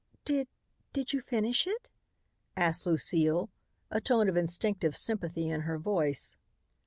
[0.25, 0.47] "Did
[0.93, 1.87] did you finish it?"
[2.57, 3.51] asked Lucile,
[3.91, 6.35] a tone of instinctive sympathy in her voice.